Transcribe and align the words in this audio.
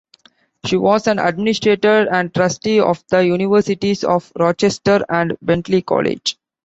She 0.65 0.77
was 0.77 1.05
an 1.05 1.19
administrator 1.19 2.07
and 2.11 2.33
trustee 2.33 2.79
of 2.79 3.03
the 3.09 3.23
Universities 3.23 4.03
of 4.03 4.33
Rochester 4.35 5.05
and 5.09 5.37
Bentley 5.43 5.83
College. 5.83 6.37